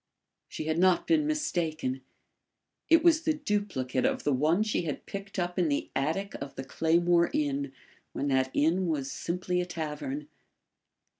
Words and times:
She 0.49 0.63
had 0.63 0.79
not 0.79 1.05
been 1.05 1.27
mistaken; 1.27 2.01
it 2.89 3.03
was 3.03 3.21
the 3.21 3.35
duplicate 3.35 4.03
of 4.03 4.23
the 4.23 4.33
one 4.33 4.63
she 4.63 4.81
had 4.81 5.05
picked 5.05 5.37
up 5.37 5.59
in 5.59 5.69
the 5.69 5.91
attic 5.95 6.33
of 6.41 6.55
the 6.55 6.63
Claymore 6.63 7.29
Inn 7.33 7.71
when 8.11 8.27
that 8.29 8.49
inn 8.51 8.87
was 8.87 9.11
simply 9.11 9.61
a 9.61 9.65
tavern. 9.67 10.27